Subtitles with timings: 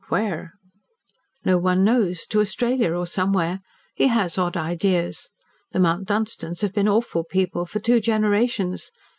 [0.09, 0.55] "Where?"
[1.45, 2.25] "No one knows.
[2.31, 3.59] To Australia or somewhere.
[3.93, 5.29] He has odd ideas.
[5.73, 8.89] The Mount Dunstans have been awful people for two generations.